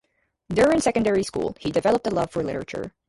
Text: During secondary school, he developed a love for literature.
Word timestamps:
During 0.51 0.81
secondary 0.81 1.21
school, 1.21 1.55
he 1.59 1.71
developed 1.71 2.07
a 2.07 2.09
love 2.09 2.31
for 2.31 2.41
literature. 2.41 2.91